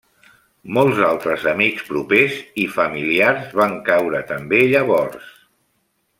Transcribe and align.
Molts 0.77 1.01
altres 1.07 1.45
amics 1.51 1.83
propers 1.89 2.39
i 2.63 2.65
familiars 2.79 3.53
van 3.61 3.77
caure 3.91 4.23
també 4.33 4.63
llavors. 4.73 5.31